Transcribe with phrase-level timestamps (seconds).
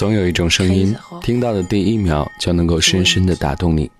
[0.00, 3.90] 总有一种声音，听到的第一秒就能够深深的打动你，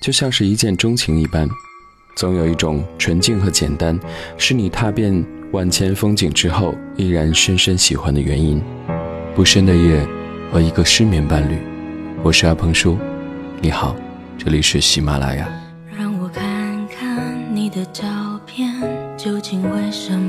[0.00, 1.48] 就像是一见钟情一般。
[2.14, 3.98] 总有一种纯净和简单，
[4.36, 8.62] 是你踏遍万千风景之后依然深深喜欢的原因。
[9.34, 10.06] 不深的夜
[10.52, 11.58] 和一个失眠伴侣，
[12.22, 12.96] 我是阿鹏叔，
[13.60, 13.96] 你好，
[14.38, 15.48] 这里是喜马拉雅。
[15.98, 18.04] 让我看看你的照
[18.46, 18.72] 片，
[19.16, 20.27] 究竟为什么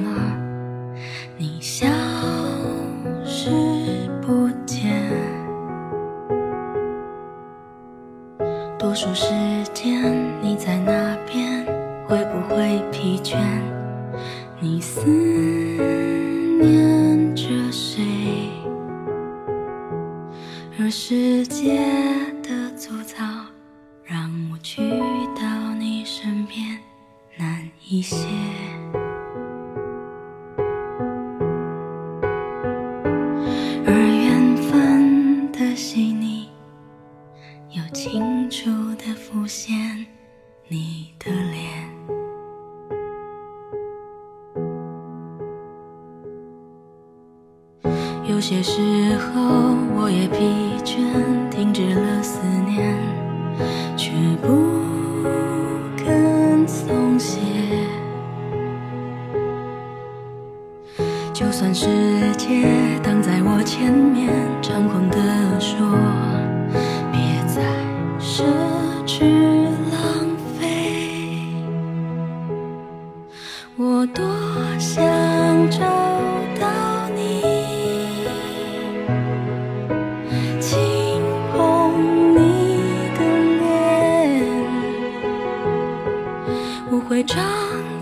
[86.89, 87.37] 不会张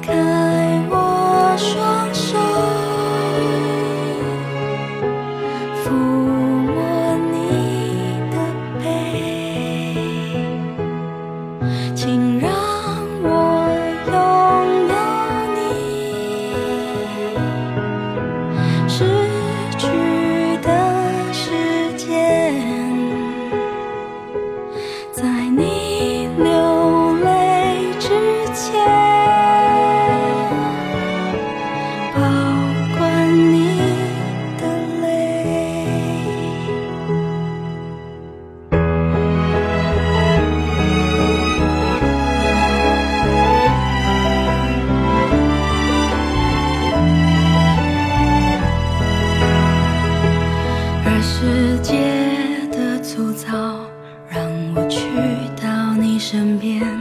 [0.02, 0.14] 开
[0.90, 2.14] 我双
[54.30, 54.44] 让
[54.76, 55.00] 我去
[55.62, 56.97] 到你身边。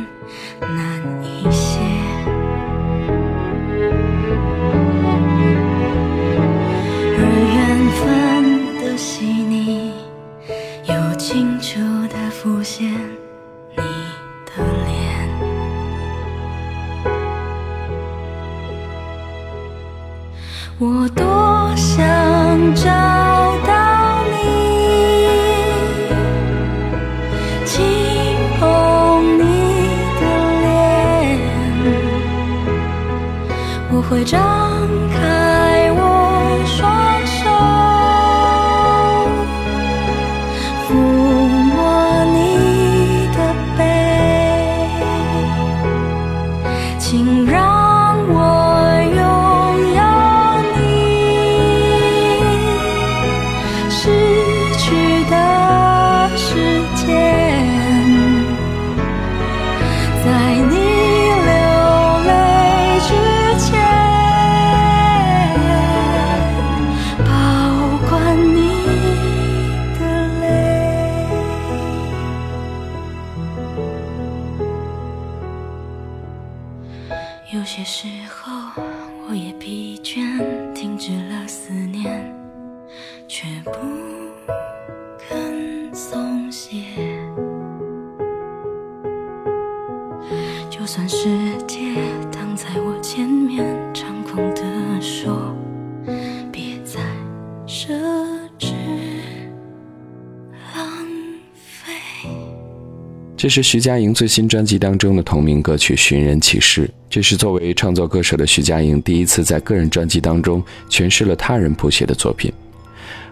[103.47, 106.85] 这是徐佳莹最新专辑当中的同名歌曲《寻人启事》。
[107.09, 110.61] 这是作为创作歌手的徐佳莹第一次在个人专辑当中
[110.91, 112.53] 诠释了他人谱写的作品。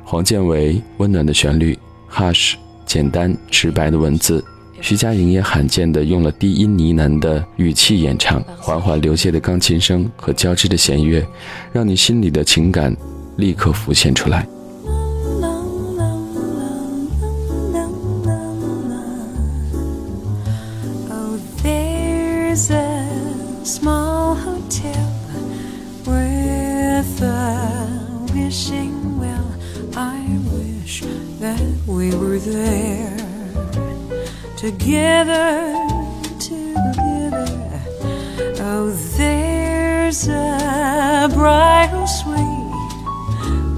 [0.05, 1.77] 黄建为温暖的旋律
[2.09, 2.55] ，Hush
[2.87, 4.45] 简单直白的文字，
[4.81, 11.27] 徐佳莹也罕见的用了低音呢喃的语气演唱，缓缓流泻的钢琴声和交织的弦乐，
[11.73, 12.97] 让你心里的情感
[13.37, 14.47] 立刻浮现出来。
[29.19, 29.53] Well.
[29.97, 30.23] I
[30.53, 31.01] wish
[31.41, 33.17] that we were there
[34.57, 35.75] together,
[36.39, 37.47] together.
[38.61, 42.93] Oh, there's a bridal suite,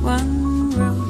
[0.05, 1.09] one room,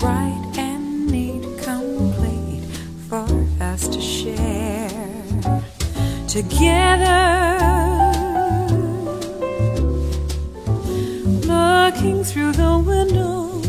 [0.00, 2.64] bright and neat, complete
[3.10, 3.28] for
[3.60, 4.88] us to share
[6.26, 7.85] together.
[12.06, 13.60] Looking through the window,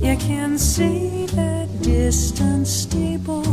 [0.00, 3.44] you can see that distant steeple.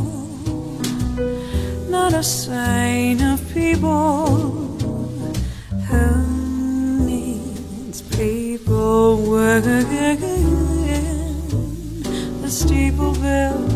[1.88, 4.26] Not a sign of people.
[5.88, 10.20] Who needs people working?
[12.42, 13.70] The steeple bell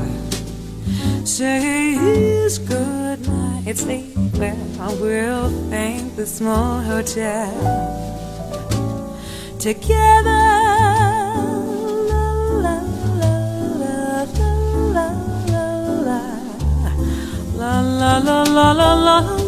[1.24, 3.78] says good night.
[3.78, 4.58] Sleep well.
[4.80, 8.05] I will thank the small hotel
[9.66, 10.30] together.
[12.10, 12.22] La,
[12.62, 12.84] la, la,
[13.22, 13.34] la,
[13.82, 14.38] la,
[14.94, 15.08] la,
[17.58, 19.45] la, la, la, la, la, la,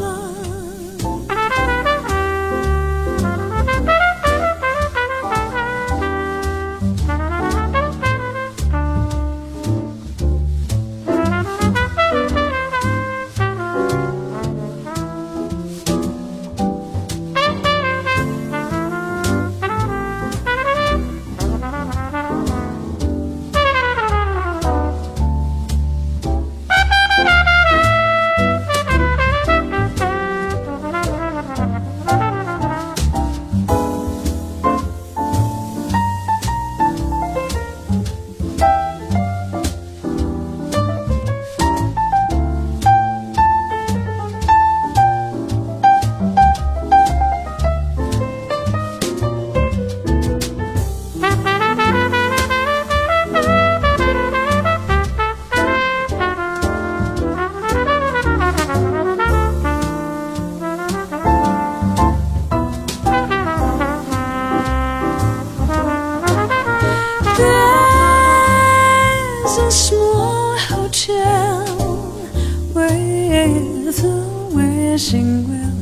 [74.97, 75.77] wishing well.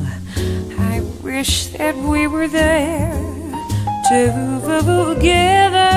[0.77, 3.15] I wish that we were there
[4.09, 5.93] together.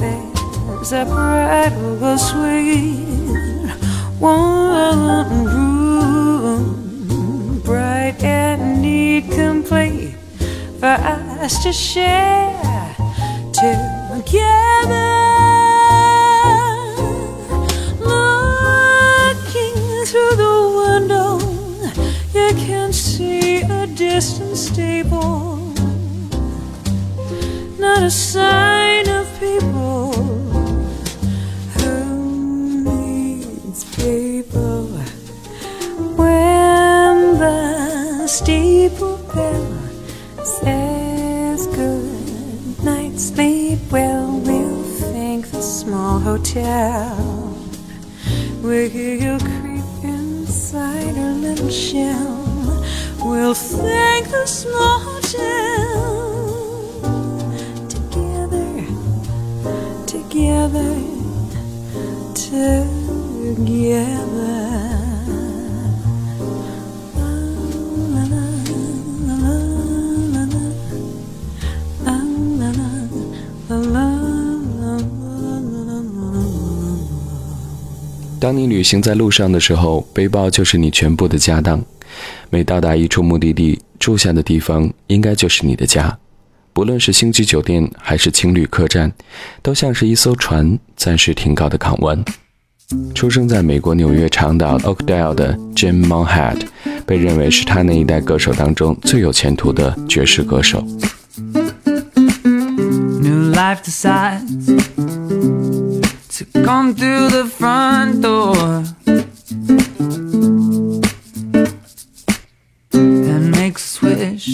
[0.00, 3.68] There's a bridal suite,
[4.18, 6.64] one room,
[7.62, 10.16] bright and neat, complete
[10.80, 10.96] for
[11.44, 12.96] us to share
[13.52, 15.17] together.
[38.38, 39.66] Steeple bell
[40.44, 44.38] says good night, sleep well.
[44.46, 47.16] We'll thank the small hotel.
[48.62, 52.84] We'll creep inside our little shell.
[53.24, 55.98] We'll thank the small hotel.
[57.88, 58.86] Together,
[60.06, 60.94] together,
[62.34, 64.37] together.
[78.48, 81.84] 当你旅行在路上的时候，背包就是你全部的家当。
[82.48, 86.18] 每到达一处目的地，住下的地方应该就是你的家。
[86.72, 89.12] 不论是星级酒店还是青旅客栈，
[89.60, 92.24] 都像是一艘船暂时停靠的港湾。
[93.14, 96.62] 出生在美国纽约长岛 Oakdale 的 Jim Monhat，
[97.04, 100.82] 被认为是他那一代歌手当中最有前途的爵士歌手。
[103.20, 105.57] New life decides
[106.68, 108.84] come through the front door
[112.92, 114.46] and make swish.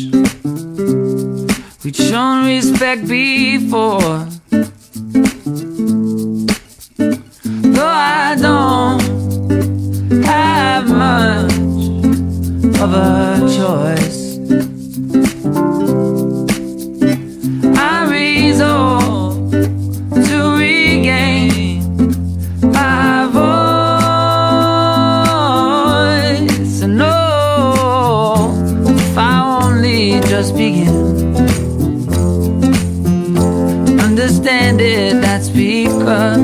[1.82, 4.28] We'd shown respect before.
[7.74, 9.02] Though I don't
[10.24, 11.54] have much
[12.84, 14.13] of a choice.
[36.04, 36.36] Because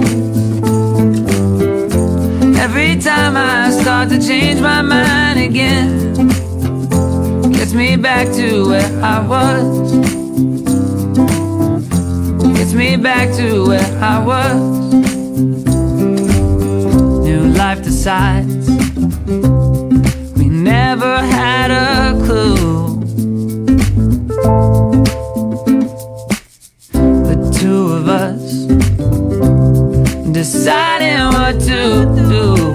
[2.59, 6.14] every time I start to change my mind again,
[7.52, 9.93] gets me back to where I was.
[12.57, 14.95] Gets me back to where I was.
[17.26, 18.67] New life decides
[20.38, 22.70] we never had a clue.
[30.40, 32.70] Deciding what to do.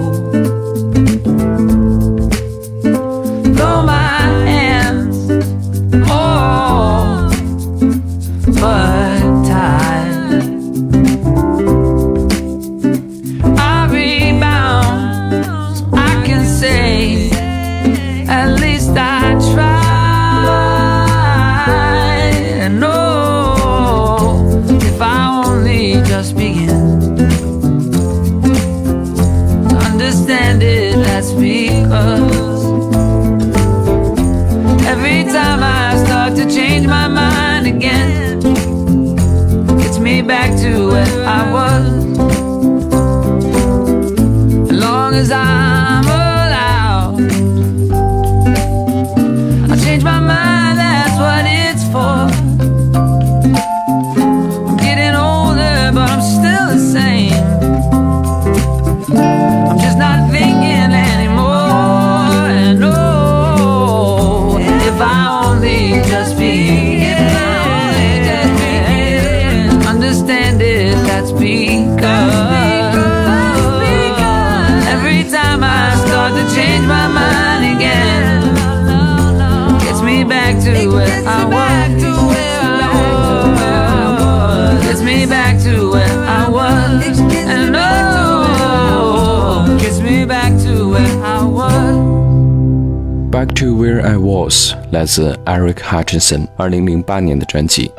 [80.66, 82.02] to it where I was.
[82.02, 84.82] To where I was.
[84.84, 87.20] Gets me back to where I was.
[87.46, 91.94] And oh, gets me back to where I was.
[93.30, 97.90] Back to Where I Was 来自 Eric Hutchinson 二零零八年的专辑。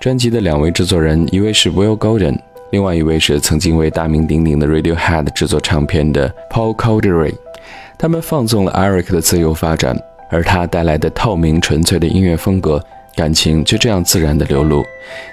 [0.00, 2.38] 专辑的两位制作人，一位是 Will Golden，
[2.70, 7.34] 另外一位是曾经为大名鼎鼎的 Radiohead 制作唱片的 Paul Kolderie。
[7.98, 10.00] 他们放纵了 Eric 的自由发展，
[10.34, 14.84] 而他带来的透明纯粹的音乐风格，感情就这样自然的流露，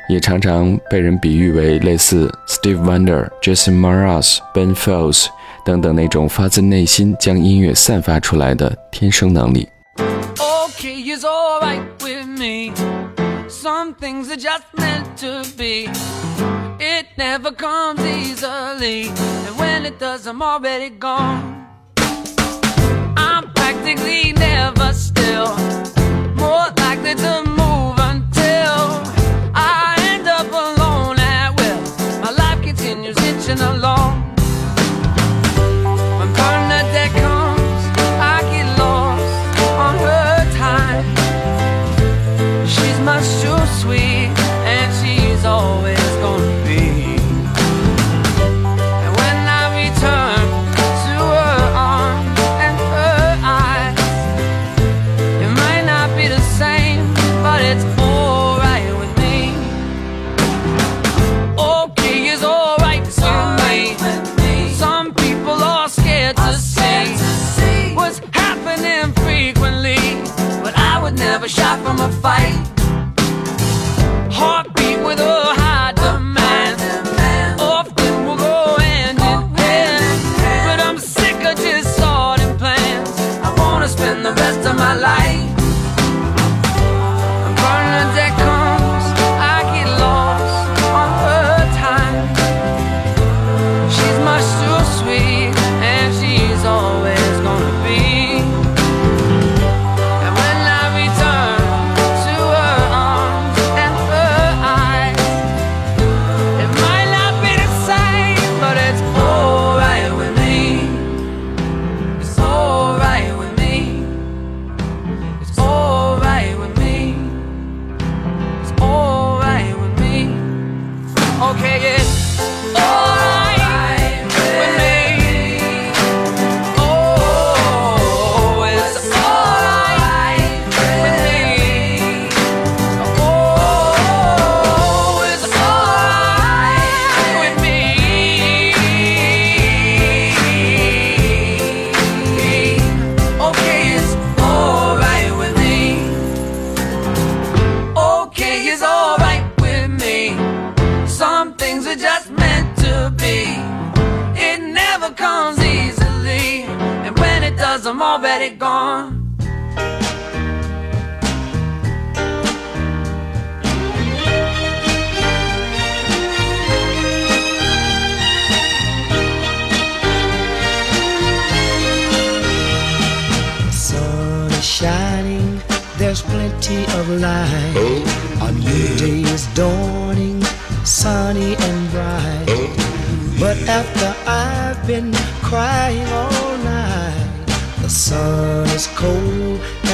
[0.07, 5.25] 也常常被人比喻为类似 Steve Wonder、Jason Mraz、Ben Folds
[5.65, 9.67] 等等那种发自内心将音乐散发出来的天生能力。
[9.97, 12.71] Okay, it's alright with me.
[13.49, 15.89] Some things are just meant to be.
[16.79, 21.57] It never comes easily, and when it does, I'm already gone.
[23.15, 26.00] I'm practically never still,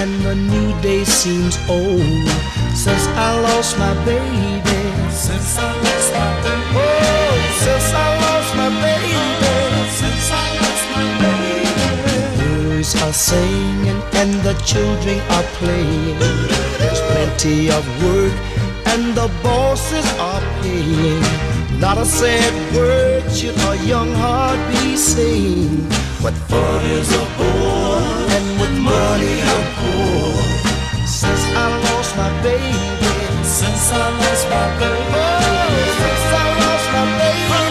[0.02, 2.28] and the new day seems old.
[2.84, 7.34] Since I lost my baby, since I lost my baby, oh,
[7.66, 9.18] since I lost my baby,
[10.00, 11.58] since I lost my baby.
[12.40, 16.20] Birds are singing and the children are playing.
[16.80, 18.36] There's plenty of work
[18.92, 21.26] and the bosses are paying.
[21.80, 25.90] Not a sad word should a young heart be saying.
[26.22, 30.30] What fun is a boy and with money I'm poor.
[31.08, 33.14] Since I lost my baby,
[33.44, 35.26] since I lost my baby,
[36.00, 37.67] since I lost my baby,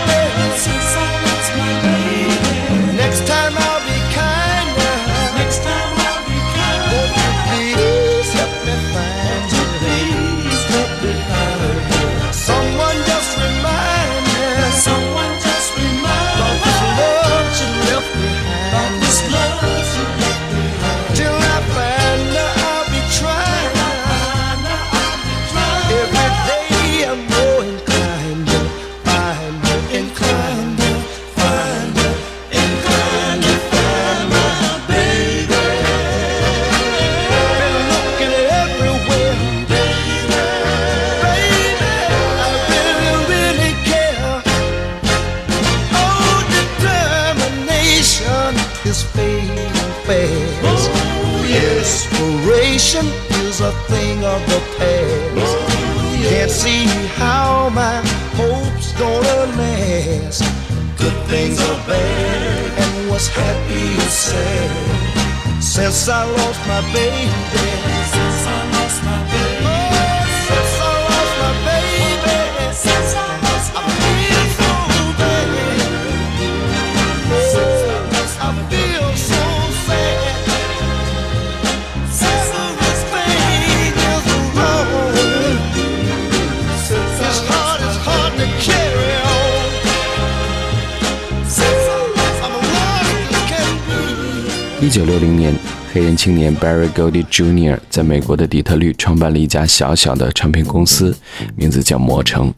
[94.97, 95.55] 一九六零年，
[95.93, 97.79] 黑人青年 Barry Goldie Jr.
[97.91, 101.15] 在美国的底特律创办了一家小小的唱片公司，
[101.55, 102.51] 名字叫魔城。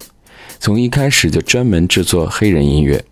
[0.60, 3.04] 从一开始就专门制作黑人音乐。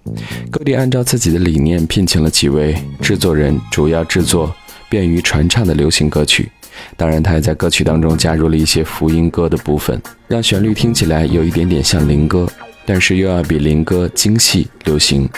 [0.53, 4.55] Goldie 按照自己的理念聘请了几位制作人，主要制作
[4.89, 6.49] 便于传唱的流行歌曲。
[6.97, 12.49] 当然，他也在歌曲当中加入了一些福音歌的部分，让旋律听起来有一点点像灵歌。
[12.87, 15.29] 但是又要比林哥精细流行。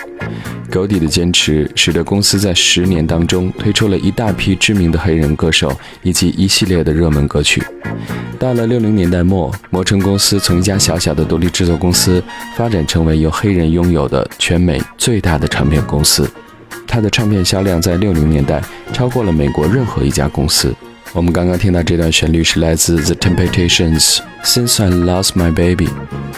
[0.70, 7.62] 格底的坚持使得公司在十年当中推出了一大批知名的黑人歌手以及一系列的热门歌曲。
[8.38, 12.22] 到了六零年代末，魔城公司从一家小小的独立制作公司
[12.54, 16.30] 发展成为由黑人拥有的全美最大的唱片公司。
[16.87, 20.74] 它的唱片销量在六零年代超过了美国任何一家公司。
[21.14, 25.87] 我们刚刚听到这段旋律是来自 The Temptations，《Since I Lost My Baby》。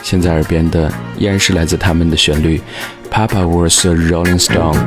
[0.02, 2.60] 现在耳边的依然是来自他们的旋律，
[3.12, 4.78] 《Papa Was a Rolling Stone》。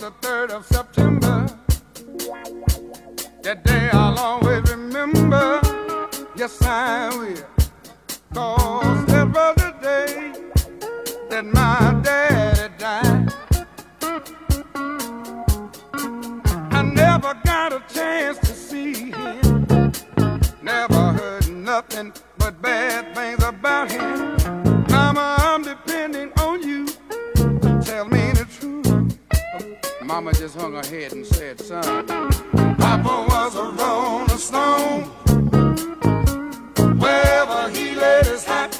[0.00, 0.79] The 3rd of September.
[30.10, 35.04] Mama just hung her head and said, son, Papa was a rolling stone.
[36.98, 38.79] Wherever he laid his hat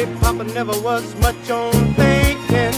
[0.00, 2.72] Folks Papa never was much on thinking.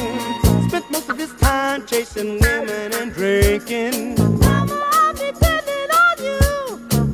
[0.69, 4.17] Spent most of his time chasing women and drinking.
[4.41, 6.41] Mama, I'm depending on you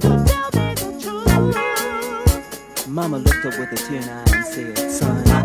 [0.01, 2.89] to tell me the truth.
[2.89, 5.38] Mama looked up with a tear in her eye and said, son,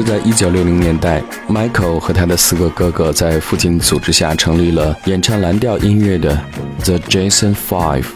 [0.00, 6.42] 是在一九六零年代，Michael 和他的四个哥哥在父亲组织下成立了演唱蓝调音乐的
[6.84, 8.06] The Jason Five。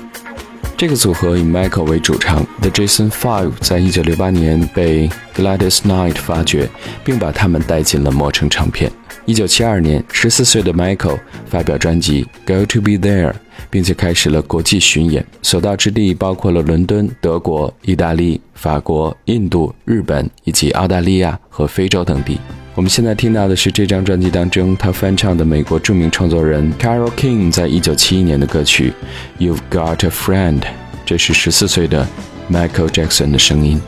[0.79, 6.71] 这个组合以 Michael 为主唱，The Jason Five 在一九六八年被 Gladys Knight 发掘，
[7.05, 8.91] 并把他们带进了魔城唱片。
[9.27, 11.19] 一九七二年，十四岁的 Michael
[11.51, 13.31] 发表专辑《Go to Be There》，
[13.69, 22.39] 并且开始了国际巡演，所到之地包括了伦敦、德国、意大利、法国、印度、日本以及澳大利亚和非洲等地。
[22.75, 28.93] 我们现在听到的是这张专辑当中他翻唱的美国著名创作人 Carol King 在一九七一年的歌曲
[29.43, 30.61] 《You've Got a Friend》，
[31.07, 32.07] 这是十四岁的
[32.51, 33.81] Michael Jackson 的声音。